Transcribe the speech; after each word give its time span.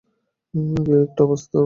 কি 0.53 0.59
একটা 1.03 1.21
অবস্থা, 1.23 1.49
বেপি? 1.49 1.59